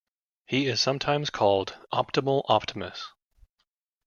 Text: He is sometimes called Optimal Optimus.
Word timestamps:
He 0.47 0.65
is 0.65 0.81
sometimes 0.81 1.29
called 1.29 1.77
Optimal 1.93 2.41
Optimus. 2.49 3.11